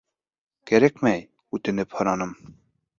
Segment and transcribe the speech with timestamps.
[0.71, 1.21] Кәрәкмәй,
[1.59, 2.37] үтенеп һорайым.